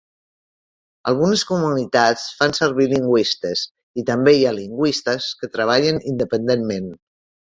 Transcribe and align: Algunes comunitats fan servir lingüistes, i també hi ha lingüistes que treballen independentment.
Algunes 1.09 1.41
comunitats 1.49 2.23
fan 2.39 2.55
servir 2.59 2.87
lingüistes, 2.93 3.65
i 4.03 4.05
també 4.07 4.33
hi 4.39 4.47
ha 4.47 4.55
lingüistes 4.61 5.29
que 5.43 5.51
treballen 5.59 6.01
independentment. 6.13 6.89